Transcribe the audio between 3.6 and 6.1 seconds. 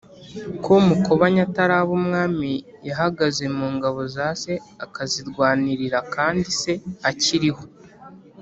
ngabo za se akazirwanirira